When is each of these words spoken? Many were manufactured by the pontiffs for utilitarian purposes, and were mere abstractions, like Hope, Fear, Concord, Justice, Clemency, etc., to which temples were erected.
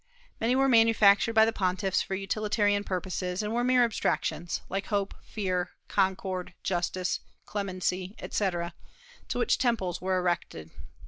Many 0.39 0.55
were 0.55 0.67
manufactured 0.67 1.33
by 1.33 1.45
the 1.45 1.53
pontiffs 1.53 2.01
for 2.01 2.15
utilitarian 2.15 2.83
purposes, 2.83 3.43
and 3.43 3.53
were 3.53 3.63
mere 3.63 3.83
abstractions, 3.83 4.61
like 4.67 4.87
Hope, 4.87 5.13
Fear, 5.21 5.69
Concord, 5.87 6.55
Justice, 6.63 7.19
Clemency, 7.45 8.15
etc., 8.17 8.73
to 9.27 9.37
which 9.37 9.59
temples 9.59 10.01
were 10.01 10.17
erected. 10.17 10.71